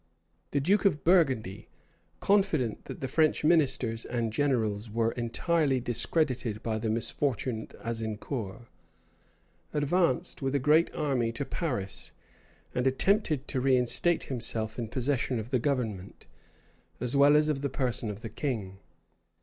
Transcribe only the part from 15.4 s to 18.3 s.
the government, as well as of the person of the